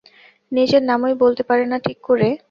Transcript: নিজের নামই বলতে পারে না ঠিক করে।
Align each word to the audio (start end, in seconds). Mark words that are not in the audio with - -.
নিজের 0.51 0.81
নামই 0.83 1.15
বলতে 1.15 1.43
পারে 1.43 1.63
না 1.65 1.77
ঠিক 1.79 1.97
করে। 2.03 2.27